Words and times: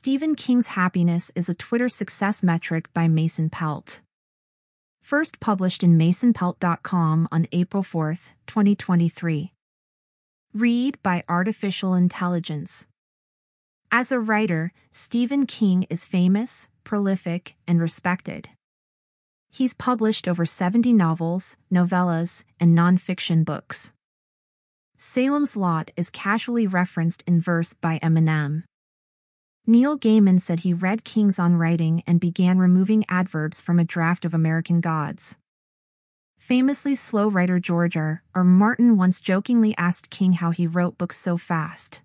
Stephen 0.00 0.36
King's 0.36 0.68
Happiness 0.68 1.32
is 1.34 1.48
a 1.48 1.54
Twitter 1.54 1.88
success 1.88 2.40
metric 2.40 2.88
by 2.94 3.08
Mason 3.08 3.50
Pelt. 3.50 4.00
First 5.02 5.40
published 5.40 5.82
in 5.82 5.98
masonpelt.com 5.98 7.26
on 7.32 7.48
April 7.50 7.82
4, 7.82 8.14
2023. 8.46 9.52
Read 10.54 11.02
by 11.02 11.24
Artificial 11.28 11.94
Intelligence. 11.94 12.86
As 13.90 14.12
a 14.12 14.20
writer, 14.20 14.72
Stephen 14.92 15.46
King 15.46 15.84
is 15.90 16.04
famous, 16.04 16.68
prolific, 16.84 17.56
and 17.66 17.80
respected. 17.80 18.50
He's 19.50 19.74
published 19.74 20.28
over 20.28 20.46
70 20.46 20.92
novels, 20.92 21.56
novellas, 21.74 22.44
and 22.60 22.78
nonfiction 22.78 23.44
books. 23.44 23.90
Salem's 24.96 25.56
Lot 25.56 25.90
is 25.96 26.08
casually 26.08 26.68
referenced 26.68 27.24
in 27.26 27.40
verse 27.40 27.72
by 27.72 27.98
Eminem. 27.98 28.62
Neil 29.70 29.98
Gaiman 29.98 30.40
said 30.40 30.60
he 30.60 30.72
read 30.72 31.04
King's 31.04 31.38
on 31.38 31.56
writing 31.56 32.02
and 32.06 32.18
began 32.18 32.58
removing 32.58 33.04
adverbs 33.06 33.60
from 33.60 33.78
a 33.78 33.84
draft 33.84 34.24
of 34.24 34.32
American 34.32 34.80
Gods. 34.80 35.36
Famously 36.38 36.94
slow 36.94 37.28
writer 37.28 37.60
George 37.60 37.94
R. 37.94 38.22
R. 38.34 38.44
Martin 38.44 38.96
once 38.96 39.20
jokingly 39.20 39.76
asked 39.76 40.08
King 40.08 40.32
how 40.32 40.52
he 40.52 40.66
wrote 40.66 40.96
books 40.96 41.18
so 41.18 41.36
fast. 41.36 42.00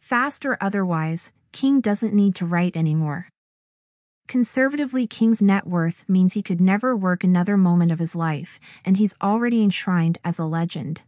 Fast 0.00 0.44
or 0.44 0.58
otherwise, 0.60 1.30
King 1.52 1.80
doesn't 1.80 2.12
need 2.12 2.34
to 2.34 2.44
write 2.44 2.76
anymore. 2.76 3.28
Conservatively, 4.26 5.06
King's 5.06 5.40
net 5.40 5.68
worth 5.68 6.04
means 6.08 6.32
he 6.32 6.42
could 6.42 6.60
never 6.60 6.96
work 6.96 7.22
another 7.22 7.56
moment 7.56 7.92
of 7.92 8.00
his 8.00 8.16
life, 8.16 8.58
and 8.84 8.96
he's 8.96 9.14
already 9.22 9.62
enshrined 9.62 10.18
as 10.24 10.36
a 10.36 10.44
legend. 10.44 11.02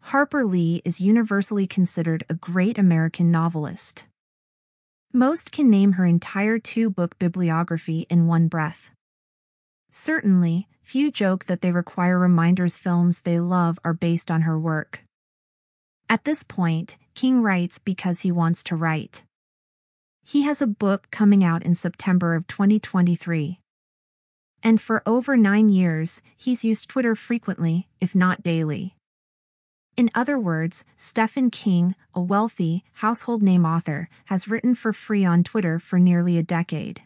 Harper 0.00 0.44
Lee 0.44 0.82
is 0.84 1.00
universally 1.00 1.66
considered 1.66 2.24
a 2.28 2.34
great 2.34 2.76
American 2.76 3.30
novelist. 3.30 4.04
Most 5.12 5.50
can 5.50 5.68
name 5.68 5.92
her 5.92 6.06
entire 6.06 6.60
two-book 6.60 7.18
bibliography 7.18 8.06
in 8.08 8.28
one 8.28 8.46
breath. 8.46 8.92
Certainly, 9.90 10.68
few 10.82 11.10
joke 11.10 11.46
that 11.46 11.62
they 11.62 11.72
require 11.72 12.16
reminders 12.16 12.76
films 12.76 13.22
they 13.22 13.40
love 13.40 13.80
are 13.84 13.92
based 13.92 14.30
on 14.30 14.42
her 14.42 14.56
work. 14.56 15.02
At 16.08 16.24
this 16.24 16.44
point, 16.44 16.96
King 17.16 17.42
writes 17.42 17.80
because 17.80 18.20
he 18.20 18.30
wants 18.30 18.62
to 18.64 18.76
write. 18.76 19.24
He 20.24 20.42
has 20.42 20.62
a 20.62 20.68
book 20.68 21.08
coming 21.10 21.42
out 21.42 21.64
in 21.64 21.74
September 21.74 22.36
of 22.36 22.46
2023. 22.46 23.58
And 24.62 24.80
for 24.80 25.02
over 25.06 25.36
nine 25.36 25.70
years, 25.70 26.22
he's 26.36 26.64
used 26.64 26.88
Twitter 26.88 27.16
frequently, 27.16 27.88
if 28.00 28.14
not 28.14 28.44
daily. 28.44 28.94
In 29.96 30.10
other 30.14 30.38
words, 30.38 30.84
Stephen 30.96 31.50
King, 31.50 31.94
a 32.14 32.20
wealthy, 32.20 32.84
household 32.94 33.42
name 33.42 33.66
author, 33.66 34.08
has 34.26 34.48
written 34.48 34.74
for 34.74 34.92
free 34.92 35.24
on 35.24 35.44
Twitter 35.44 35.78
for 35.78 35.98
nearly 35.98 36.38
a 36.38 36.42
decade. 36.42 37.02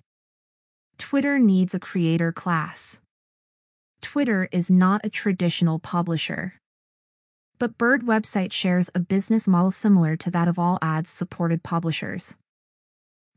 Twitter 0.98 1.38
needs 1.38 1.74
a 1.74 1.80
creator 1.80 2.32
class. 2.32 3.00
Twitter 4.00 4.48
is 4.52 4.70
not 4.70 5.00
a 5.04 5.08
traditional 5.08 5.78
publisher. 5.78 6.54
But 7.58 7.78
Bird 7.78 8.02
website 8.02 8.52
shares 8.52 8.90
a 8.94 9.00
business 9.00 9.48
model 9.48 9.70
similar 9.70 10.16
to 10.16 10.30
that 10.30 10.48
of 10.48 10.58
all 10.58 10.78
ads 10.82 11.10
supported 11.10 11.62
publishers. 11.62 12.36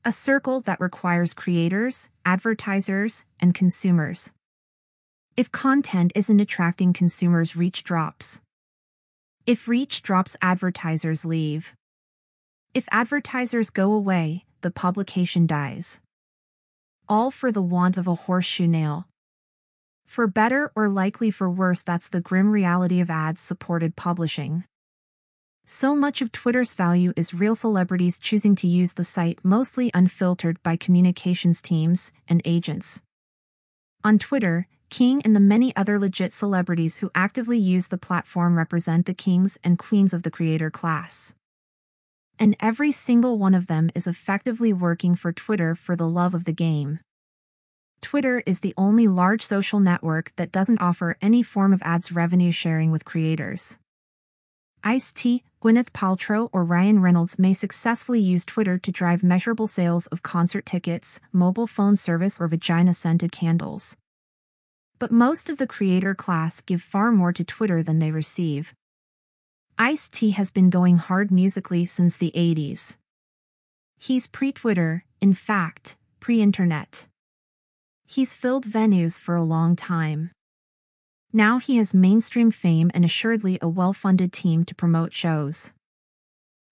A 0.03 0.11
circle 0.11 0.61
that 0.61 0.79
requires 0.79 1.33
creators, 1.33 2.09
advertisers, 2.25 3.25
and 3.39 3.53
consumers. 3.53 4.33
If 5.35 5.51
content 5.51 6.11
isn't 6.15 6.39
attracting 6.39 6.93
consumers, 6.93 7.55
reach 7.55 7.83
drops. 7.83 8.41
If 9.47 9.69
reach 9.69 10.01
drops, 10.01 10.35
advertisers 10.41 11.23
leave. 11.23 11.73
If 12.73 12.85
advertisers 12.91 13.69
go 13.69 13.93
away, 13.93 14.43
the 14.59 14.71
publication 14.71 15.47
dies. 15.47 16.01
All 17.07 17.31
for 17.31 17.49
the 17.49 17.61
want 17.61 17.95
of 17.95 18.09
a 18.09 18.15
horseshoe 18.15 18.67
nail. 18.67 19.07
For 20.05 20.27
better 20.27 20.73
or 20.75 20.89
likely 20.89 21.31
for 21.31 21.49
worse, 21.49 21.81
that's 21.81 22.09
the 22.09 22.19
grim 22.19 22.51
reality 22.51 22.99
of 22.99 23.09
ads 23.09 23.39
supported 23.39 23.95
publishing. 23.95 24.65
So 25.65 25.95
much 25.95 26.21
of 26.21 26.33
Twitter's 26.33 26.75
value 26.75 27.13
is 27.15 27.33
real 27.33 27.55
celebrities 27.55 28.19
choosing 28.19 28.53
to 28.55 28.67
use 28.67 28.95
the 28.95 29.05
site 29.05 29.39
mostly 29.43 29.89
unfiltered 29.93 30.61
by 30.61 30.75
communications 30.75 31.61
teams 31.61 32.11
and 32.27 32.41
agents. 32.43 33.01
On 34.03 34.19
Twitter, 34.19 34.67
King 34.89 35.21
and 35.23 35.35
the 35.35 35.41
many 35.41 35.75
other 35.75 35.99
legit 35.99 36.31
celebrities 36.31 36.97
who 36.97 37.11
actively 37.13 37.57
use 37.57 37.87
the 37.87 37.97
platform 37.97 38.57
represent 38.57 39.05
the 39.05 39.13
kings 39.13 39.57
and 39.63 39.77
queens 39.77 40.13
of 40.13 40.23
the 40.23 40.31
creator 40.31 40.71
class. 40.71 41.33
And 42.39 42.55
every 42.59 42.91
single 42.91 43.37
one 43.37 43.53
of 43.53 43.67
them 43.67 43.89
is 43.95 44.07
effectively 44.07 44.71
working 44.71 45.15
for 45.15 45.33
Twitter 45.33 45.75
for 45.75 45.95
the 45.95 46.07
love 46.07 46.33
of 46.33 46.45
the 46.45 46.53
game. 46.53 46.99
Twitter 47.99 48.43
is 48.45 48.59
the 48.59 48.75
only 48.77 49.07
large 49.07 49.41
social 49.41 49.79
network 49.79 50.31
that 50.35 50.51
doesn't 50.51 50.79
offer 50.79 51.17
any 51.21 51.41
form 51.43 51.73
of 51.73 51.81
ads 51.83 52.11
revenue 52.11 52.51
sharing 52.51 52.91
with 52.91 53.05
creators. 53.05 53.79
Ice-T, 54.83 55.43
Gwyneth 55.61 55.91
Paltrow 55.91 56.49
or 56.53 56.63
Ryan 56.63 57.01
Reynolds 57.01 57.39
may 57.39 57.53
successfully 57.53 58.21
use 58.21 58.45
Twitter 58.45 58.77
to 58.77 58.91
drive 58.91 59.23
measurable 59.23 59.67
sales 59.67 60.07
of 60.07 60.23
concert 60.23 60.65
tickets, 60.65 61.19
mobile 61.33 61.67
phone 61.67 61.95
service 61.95 62.39
or 62.39 62.47
vagina-scented 62.47 63.31
candles. 63.31 63.97
But 64.99 65.11
most 65.11 65.49
of 65.49 65.57
the 65.57 65.67
creator 65.67 66.15
class 66.15 66.61
give 66.61 66.81
far 66.81 67.11
more 67.11 67.31
to 67.33 67.43
Twitter 67.43 67.83
than 67.83 67.99
they 67.99 68.11
receive. 68.11 68.73
Ice-T 69.77 70.31
has 70.31 70.51
been 70.51 70.71
going 70.71 70.97
hard 70.97 71.29
musically 71.29 71.85
since 71.85 72.17
the 72.17 72.31
80s. 72.35 72.97
He's 73.99 74.25
pre-Twitter, 74.25 75.05
in 75.21 75.35
fact, 75.35 75.97
pre-internet. 76.19 77.05
He's 78.07 78.33
filled 78.33 78.65
venues 78.65 79.19
for 79.19 79.35
a 79.35 79.43
long 79.43 79.75
time. 79.75 80.31
Now 81.31 81.59
he 81.59 81.77
has 81.77 81.93
mainstream 81.93 82.49
fame 82.49 82.89
and 82.93 83.05
assuredly 83.05 83.59
a 83.61 83.69
well-funded 83.69 84.33
team 84.33 84.63
to 84.65 84.73
promote 84.73 85.13
shows. 85.13 85.73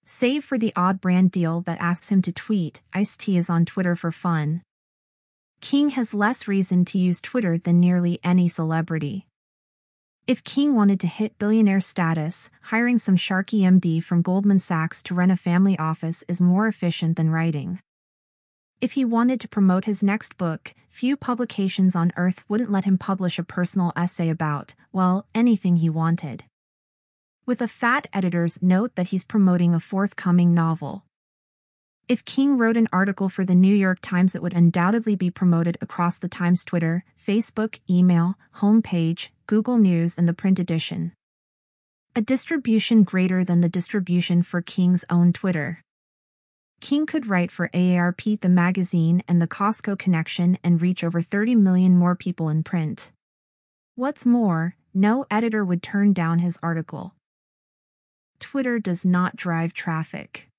Save 0.06 0.44
for 0.44 0.58
the 0.58 0.74
odd 0.76 1.00
brand 1.00 1.30
deal 1.32 1.62
that 1.62 1.80
asks 1.80 2.10
him 2.10 2.22
to 2.24 2.32
tweet, 2.32 2.82
Ice-T 2.94 3.38
is 3.38 3.50
on 3.50 3.66
Twitter 3.66 3.96
for 3.96 4.12
fun. 4.12 4.64
King 5.66 5.90
has 5.90 6.14
less 6.14 6.48
reason 6.48 6.86
to 6.86 7.00
use 7.00 7.20
Twitter 7.20 7.58
than 7.58 7.80
nearly 7.80 8.20
any 8.24 8.48
celebrity. 8.48 9.26
If 10.28 10.44
King 10.44 10.76
wanted 10.76 11.00
to 11.00 11.08
hit 11.08 11.40
billionaire 11.40 11.82
status, 11.82 12.52
hiring 12.66 13.00
some 13.00 13.18
Sharky 13.18 13.62
MD 13.62 14.04
from 14.04 14.22
Goldman 14.22 14.60
Sachs 14.60 15.02
to 15.02 15.16
run 15.16 15.32
a 15.32 15.36
family 15.36 15.76
office 15.80 16.24
is 16.28 16.40
more 16.40 16.68
efficient 16.68 17.18
than 17.18 17.32
writing. 17.32 17.80
If 18.80 18.92
he 18.92 19.04
wanted 19.04 19.40
to 19.40 19.48
promote 19.48 19.86
his 19.86 20.04
next 20.04 20.38
book, 20.38 20.76
few 20.88 21.18
publications 21.18 21.96
on 21.96 22.14
earth 22.16 22.44
wouldn't 22.48 22.72
let 22.72 22.86
him 22.86 23.00
publish 23.00 23.40
a 23.40 23.44
personal 23.44 23.92
essay 23.96 24.30
about, 24.30 24.76
well, 24.92 25.26
anything 25.34 25.78
he 25.78 25.90
wanted. 25.90 26.44
With 27.48 27.60
a 27.60 27.68
fat 27.68 28.06
editor's 28.14 28.62
note 28.62 28.94
that 28.94 29.08
he's 29.08 29.24
promoting 29.24 29.74
a 29.74 29.80
forthcoming 29.80 30.54
novel. 30.54 31.06
If 32.08 32.24
King 32.24 32.60
wrote 32.60 32.78
an 32.78 32.88
article 32.94 33.30
for 33.30 33.44
the 33.44 33.56
New 33.56 33.74
York 33.74 33.98
Times, 34.00 34.36
it 34.36 34.44
would 34.44 34.54
undoubtedly 34.54 35.16
be 35.16 35.32
promoted 35.32 35.76
across 35.82 36.20
the 36.20 36.28
Times 36.28 36.64
Twitter, 36.64 37.04
Facebook, 37.20 37.80
email, 37.90 38.36
homepage, 38.58 39.30
Google 39.48 39.80
News, 39.80 40.16
and 40.16 40.28
the 40.28 40.34
print 40.34 40.60
edition. 40.60 41.14
A 42.16 42.22
distribution 42.22 43.04
greater 43.04 43.44
than 43.44 43.62
the 43.62 43.70
distribution 43.70 44.44
for 44.44 44.62
King's 44.62 45.04
own 45.10 45.34
Twitter. 45.34 45.82
King 46.80 47.08
could 47.08 47.26
write 47.26 47.50
for 47.50 47.70
AARP, 47.70 48.40
the 48.40 48.50
magazine, 48.50 49.24
and 49.28 49.42
the 49.42 49.48
Costco 49.48 49.98
Connection 49.98 50.60
and 50.64 50.84
reach 50.84 51.04
over 51.04 51.24
30 51.24 51.56
million 51.56 51.98
more 51.98 52.16
people 52.16 52.50
in 52.50 52.62
print. 52.62 53.12
What's 53.96 54.28
more, 54.28 54.76
no 54.94 55.26
editor 55.32 55.66
would 55.66 55.82
turn 55.82 56.14
down 56.14 56.38
his 56.38 56.60
article. 56.62 57.16
Twitter 58.40 58.78
does 58.78 59.06
not 59.06 59.36
drive 59.36 59.74
traffic. 59.74 60.50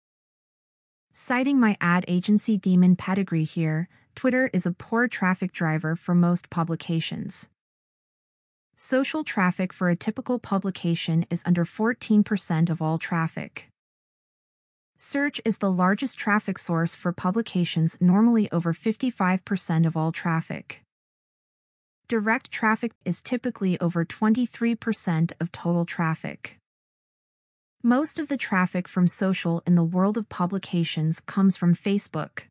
Citing 1.19 1.59
my 1.59 1.79
ad 1.81 2.05
agency 2.09 2.59
demon 2.59 2.95
pedigree 2.95 3.45
here, 3.45 3.89
Twitter 4.15 4.51
is 4.53 4.67
a 4.67 4.71
poor 4.71 5.09
traffic 5.09 5.51
driver 5.51 5.97
for 5.97 6.15
most 6.15 6.51
publications. 6.51 7.49
Social 8.77 9.25
traffic 9.25 9.73
for 9.73 9.89
a 9.89 9.97
typical 9.97 10.39
publication 10.39 11.25
is 11.31 11.43
under 11.47 11.65
14% 11.65 12.69
of 12.69 12.83
all 12.83 12.99
traffic. 12.99 13.71
Search 14.99 15.41
is 15.43 15.57
the 15.57 15.73
largest 15.73 16.19
traffic 16.19 16.59
source 16.59 16.95
for 16.95 17.15
publications, 17.15 17.97
normally 17.99 18.53
over 18.53 18.75
55% 18.75 19.87
of 19.87 19.97
all 19.97 20.13
traffic. 20.13 20.83
Direct 22.09 22.51
traffic 22.51 22.93
is 23.07 23.23
typically 23.23 23.81
over 23.81 24.05
23% 24.05 25.33
of 25.41 25.51
total 25.51 25.87
traffic. 25.87 26.59
Most 27.87 28.19
of 28.19 28.27
the 28.27 28.37
traffic 28.37 28.89
from 28.89 29.07
social 29.07 29.63
in 29.65 29.77
the 29.77 29.85
world 29.85 30.17
of 30.17 30.29
publications 30.29 31.21
comes 31.21 31.57
from 31.57 31.73
Facebook. 31.73 32.49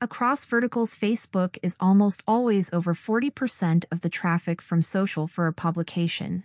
Across 0.00 0.46
verticals, 0.46 0.96
Facebook 0.96 1.56
is 1.62 1.76
almost 1.78 2.20
always 2.26 2.68
over 2.72 2.94
40% 2.94 3.84
of 3.92 4.00
the 4.00 4.08
traffic 4.08 4.60
from 4.60 4.82
social 4.82 5.28
for 5.28 5.46
a 5.46 5.52
publication. 5.52 6.42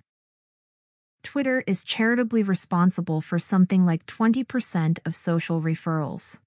Twitter 1.24 1.63
is 1.65 1.83
charitably 1.83 2.44
responsible 2.44 3.21
for 3.21 3.39
something 3.39 3.88
like 3.88 4.06
20% 4.06 5.00
of 5.04 5.15
social 5.15 5.59
referrals. 5.59 6.39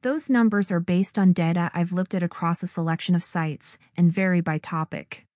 Those 0.00 0.30
numbers 0.30 0.70
are 0.72 0.80
based 0.80 1.18
on 1.18 1.34
data 1.34 1.70
I've 1.74 1.92
looked 1.92 2.14
at 2.14 2.22
across 2.22 2.62
a 2.62 2.66
selection 2.66 3.14
of 3.14 3.22
sites 3.22 3.76
and 3.94 4.10
vary 4.10 4.40
by 4.40 4.56
topic. 4.56 5.26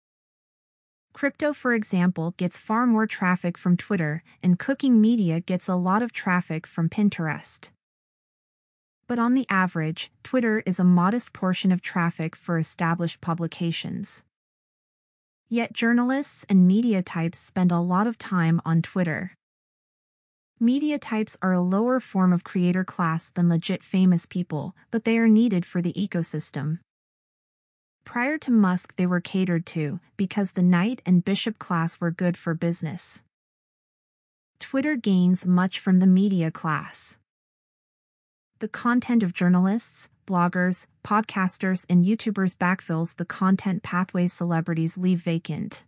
Crypto, 1.16 1.54
for 1.54 1.72
example, 1.72 2.34
gets 2.36 2.58
far 2.58 2.86
more 2.86 3.06
traffic 3.06 3.56
from 3.56 3.74
Twitter, 3.74 4.22
and 4.42 4.58
cooking 4.58 5.00
media 5.00 5.40
gets 5.40 5.66
a 5.66 5.74
lot 5.74 6.02
of 6.02 6.12
traffic 6.12 6.66
from 6.66 6.90
Pinterest. 6.90 7.70
But 9.06 9.18
on 9.18 9.32
the 9.32 9.46
average, 9.48 10.12
Twitter 10.22 10.62
is 10.66 10.78
a 10.78 10.84
modest 10.84 11.32
portion 11.32 11.72
of 11.72 11.80
traffic 11.80 12.36
for 12.36 12.58
established 12.58 13.22
publications. 13.22 14.24
Yet 15.48 15.72
journalists 15.72 16.44
and 16.50 16.68
media 16.68 17.02
types 17.02 17.38
spend 17.38 17.72
a 17.72 17.80
lot 17.80 18.06
of 18.06 18.18
time 18.18 18.60
on 18.66 18.82
Twitter. 18.82 19.32
Media 20.60 20.98
types 20.98 21.38
are 21.40 21.54
a 21.54 21.62
lower 21.62 21.98
form 21.98 22.30
of 22.30 22.44
creator 22.44 22.84
class 22.84 23.30
than 23.30 23.48
legit 23.48 23.82
famous 23.82 24.26
people, 24.26 24.76
but 24.90 25.04
they 25.04 25.16
are 25.16 25.28
needed 25.28 25.64
for 25.64 25.80
the 25.80 25.94
ecosystem. 25.94 26.80
Prior 28.06 28.38
to 28.38 28.52
Musk, 28.52 28.94
they 28.96 29.04
were 29.04 29.20
catered 29.20 29.66
to 29.66 30.00
because 30.16 30.52
the 30.52 30.62
knight 30.62 31.02
and 31.04 31.24
bishop 31.24 31.58
class 31.58 32.00
were 32.00 32.12
good 32.12 32.38
for 32.38 32.54
business. 32.54 33.22
Twitter 34.60 34.96
gains 34.96 35.44
much 35.44 35.78
from 35.80 35.98
the 35.98 36.06
media 36.06 36.50
class. 36.50 37.18
The 38.60 38.68
content 38.68 39.22
of 39.22 39.34
journalists, 39.34 40.08
bloggers, 40.26 40.86
podcasters, 41.04 41.84
and 41.90 42.04
YouTubers 42.04 42.56
backfills 42.56 43.16
the 43.16 43.26
content 43.26 43.82
pathways 43.82 44.32
celebrities 44.32 44.96
leave 44.96 45.20
vacant. 45.20 45.84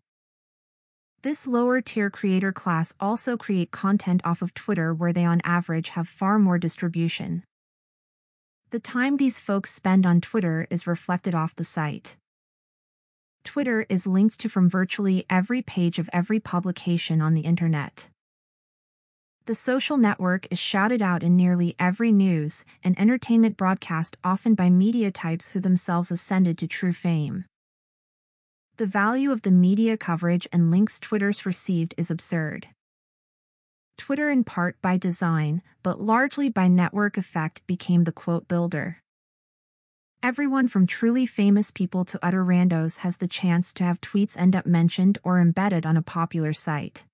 This 1.23 1.47
lower 1.47 1.81
tier 1.81 2.11
creator 2.11 2.53
class 2.53 2.93
also 3.01 3.37
create 3.37 3.71
content 3.71 4.21
off 4.25 4.43
of 4.43 4.55
Twitter 4.55 4.93
where 4.93 5.13
they 5.13 5.25
on 5.25 5.41
average 5.45 5.91
have 5.91 6.09
far 6.09 6.39
more 6.39 6.59
distribution. 6.59 7.45
The 8.71 8.79
time 8.79 9.17
these 9.17 9.39
folks 9.39 9.73
spend 9.73 10.05
on 10.05 10.21
Twitter 10.21 10.67
is 10.69 10.87
reflected 10.87 11.35
off 11.35 11.55
the 11.55 11.65
site. 11.65 12.17
Twitter 13.43 13.87
is 13.89 14.07
linked 14.07 14.39
to 14.41 14.49
from 14.51 14.69
virtually 14.69 15.25
every 15.31 15.63
page 15.63 15.99
of 15.99 16.11
every 16.13 16.39
publication 16.39 17.23
on 17.23 17.33
the 17.33 17.41
internet. 17.41 18.11
The 19.47 19.55
social 19.55 19.97
network 19.97 20.47
is 20.51 20.59
shouted 20.59 21.01
out 21.01 21.23
in 21.23 21.35
nearly 21.35 21.77
every 21.79 22.13
news 22.13 22.67
and 22.85 22.99
entertainment 23.01 23.57
broadcast, 23.57 24.19
often 24.23 24.55
by 24.55 24.69
media 24.69 25.11
types 25.11 25.49
who 25.49 25.61
themselves 25.61 26.11
ascended 26.11 26.59
to 26.59 26.67
true 26.67 26.93
fame. 26.93 27.47
The 28.77 28.85
value 28.85 29.33
of 29.33 29.43
the 29.43 29.51
media 29.51 29.97
coverage 29.97 30.47
and 30.53 30.71
links 30.71 31.01
Twitter's 31.01 31.47
received 31.47 31.95
is 31.97 32.11
absurd. 32.11 32.69
Twitter 33.99 34.31
in 34.31 34.45
part 34.45 34.81
by 34.81 34.97
design, 34.97 35.61
but 35.83 36.01
largely 36.01 36.49
by 36.49 36.69
network 36.69 37.19
effect 37.19 37.67
became 37.67 38.05
the 38.05 38.13
quote 38.13 38.49
builder. 38.49 39.03
Everyone 40.23 40.69
from 40.69 40.87
truly 40.87 41.27
famous 41.27 41.71
people 41.71 42.05
to 42.07 42.19
utter 42.23 42.45
randos 42.45 42.99
has 42.99 43.19
the 43.19 43.29
chance 43.29 43.75
to 43.75 43.85
have 43.85 44.01
tweets 44.01 44.39
end 44.39 44.57
up 44.57 44.67
mentioned 44.67 45.19
or 45.23 45.41
embedded 45.41 45.85
on 45.85 45.97
a 45.97 46.03
popular 46.03 46.53
site. 46.53 47.05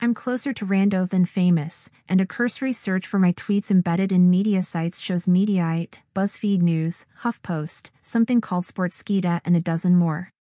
I'm 0.00 0.12
closer 0.12 0.52
to 0.52 0.66
rando 0.66 1.08
than 1.08 1.24
famous, 1.24 1.88
and 2.08 2.20
a 2.20 2.26
cursory 2.26 2.74
search 2.74 3.06
for 3.06 3.18
my 3.18 3.32
tweets 3.32 3.70
embedded 3.70 4.12
in 4.12 4.28
media 4.28 4.62
sites 4.62 5.00
shows 5.00 5.24
Mediaite, 5.24 6.00
BuzzFeed 6.14 6.60
News, 6.60 7.06
HuffPost, 7.22 7.90
something 8.02 8.42
called 8.42 8.64
Sportskeeda 8.64 9.40
and 9.44 9.56
a 9.56 9.60
dozen 9.60 9.96
more. 9.96 10.33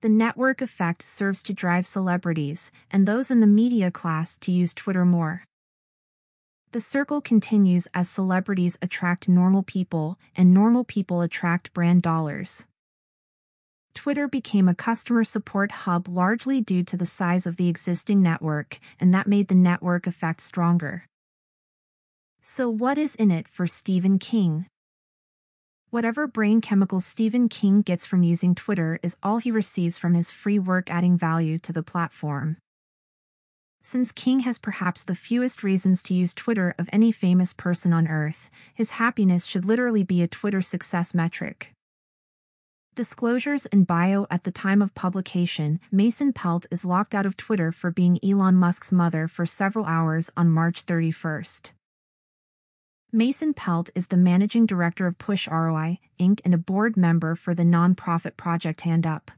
The 0.00 0.08
network 0.08 0.62
effect 0.62 1.02
serves 1.02 1.42
to 1.42 1.52
drive 1.52 1.84
celebrities 1.84 2.70
and 2.88 3.06
those 3.06 3.32
in 3.32 3.40
the 3.40 3.48
media 3.48 3.90
class 3.90 4.38
to 4.38 4.52
use 4.52 4.72
Twitter 4.72 5.04
more. 5.04 5.42
The 6.70 6.80
circle 6.80 7.20
continues 7.20 7.88
as 7.94 8.08
celebrities 8.08 8.78
attract 8.80 9.28
normal 9.28 9.64
people 9.64 10.16
and 10.36 10.54
normal 10.54 10.84
people 10.84 11.20
attract 11.20 11.72
brand 11.72 12.02
dollars. 12.02 12.66
Twitter 13.92 14.28
became 14.28 14.68
a 14.68 14.74
customer 14.74 15.24
support 15.24 15.72
hub 15.72 16.06
largely 16.06 16.60
due 16.60 16.84
to 16.84 16.96
the 16.96 17.06
size 17.06 17.44
of 17.46 17.56
the 17.56 17.68
existing 17.68 18.22
network, 18.22 18.78
and 19.00 19.12
that 19.12 19.26
made 19.26 19.48
the 19.48 19.54
network 19.56 20.06
effect 20.06 20.40
stronger. 20.40 21.06
So, 22.40 22.68
what 22.70 22.98
is 22.98 23.16
in 23.16 23.32
it 23.32 23.48
for 23.48 23.66
Stephen 23.66 24.20
King? 24.20 24.66
Whatever 25.90 26.26
brain 26.26 26.60
chemicals 26.60 27.06
Stephen 27.06 27.48
King 27.48 27.80
gets 27.80 28.04
from 28.04 28.22
using 28.22 28.54
Twitter 28.54 29.00
is 29.02 29.16
all 29.22 29.38
he 29.38 29.50
receives 29.50 29.96
from 29.96 30.12
his 30.12 30.28
free 30.28 30.58
work 30.58 30.90
adding 30.90 31.16
value 31.16 31.56
to 31.60 31.72
the 31.72 31.82
platform. 31.82 32.58
Since 33.80 34.12
King 34.12 34.40
has 34.40 34.58
perhaps 34.58 35.02
the 35.02 35.14
fewest 35.14 35.62
reasons 35.62 36.02
to 36.02 36.12
use 36.12 36.34
Twitter 36.34 36.74
of 36.78 36.90
any 36.92 37.10
famous 37.10 37.54
person 37.54 37.94
on 37.94 38.06
earth, 38.06 38.50
his 38.74 38.92
happiness 38.92 39.46
should 39.46 39.64
literally 39.64 40.02
be 40.02 40.20
a 40.20 40.28
Twitter 40.28 40.60
success 40.60 41.14
metric. 41.14 41.72
Disclosures 42.94 43.64
in 43.64 43.84
bio 43.84 44.26
at 44.30 44.44
the 44.44 44.50
time 44.50 44.82
of 44.82 44.94
publication, 44.94 45.80
Mason 45.90 46.34
Pelt 46.34 46.66
is 46.70 46.84
locked 46.84 47.14
out 47.14 47.24
of 47.24 47.38
Twitter 47.38 47.72
for 47.72 47.90
being 47.90 48.18
Elon 48.22 48.56
Musk's 48.56 48.92
mother 48.92 49.26
for 49.26 49.46
several 49.46 49.86
hours 49.86 50.30
on 50.36 50.50
March 50.50 50.84
31st. 50.84 51.70
Mason 53.10 53.54
Pelt 53.54 53.88
is 53.94 54.08
the 54.08 54.18
managing 54.18 54.66
director 54.66 55.06
of 55.06 55.16
Push 55.16 55.48
ROI, 55.48 55.98
Inc. 56.20 56.42
and 56.44 56.52
a 56.52 56.58
board 56.58 56.94
member 56.94 57.34
for 57.34 57.54
the 57.54 57.62
nonprofit 57.62 58.36
Project 58.36 58.82
Hand 58.82 59.06
Up. 59.06 59.30